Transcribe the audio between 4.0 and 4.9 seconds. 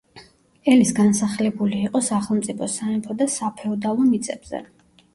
მიწებზე.